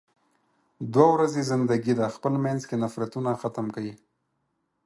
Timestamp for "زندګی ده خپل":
1.51-2.33